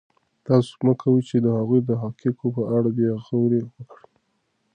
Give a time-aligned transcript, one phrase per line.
[0.45, 4.03] تاسو مه کوئ چې د هغوی د حقایقو په اړه بې غوري وکړئ.